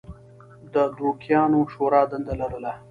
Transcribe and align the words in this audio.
د 0.73 0.75
دوکیانو 0.97 1.59
شورا 1.73 2.01
دنده 2.11 2.33
لرله. 2.41 2.73